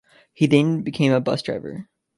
[0.33, 1.87] He then became a bus driver.